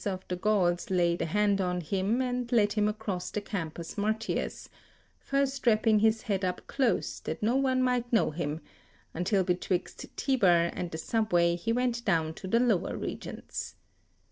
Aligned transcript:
]of 0.03 0.27
the 0.29 0.35
gods 0.35 0.89
laid 0.89 1.21
a 1.21 1.27
hand 1.27 1.61
on 1.61 1.79
him, 1.79 2.23
and 2.23 2.51
led 2.51 2.73
him 2.73 2.87
across 2.87 3.29
the 3.29 3.39
Campus 3.39 3.99
Martius, 3.99 4.67
first 5.19 5.67
wrapping 5.67 5.99
his 5.99 6.23
head 6.23 6.43
up 6.43 6.65
close 6.65 7.19
that 7.19 7.43
no 7.43 7.55
one 7.55 7.83
might 7.83 8.11
know 8.11 8.31
him, 8.31 8.61
until 9.13 9.43
betwixt 9.43 10.03
Tiber 10.17 10.71
and 10.73 10.89
the 10.89 10.97
Subway 10.97 11.55
he 11.55 11.71
went 11.71 12.03
down 12.03 12.33
to 12.33 12.47
the 12.47 12.59
lower 12.59 12.97
regions. 12.97 13.75